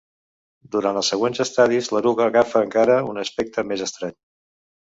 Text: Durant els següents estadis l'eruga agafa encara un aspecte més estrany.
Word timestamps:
Durant 0.75 0.97
els 1.01 1.11
següents 1.13 1.43
estadis 1.45 1.91
l'eruga 1.97 2.25
agafa 2.31 2.65
encara 2.69 2.99
un 3.13 3.25
aspecte 3.27 3.69
més 3.73 3.89
estrany. 3.91 4.19